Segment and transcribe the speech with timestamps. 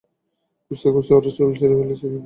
[0.71, 2.19] খুঁজতে খুঁজতে ওরা চুল ছিড়ে ফেলছে হয়তো।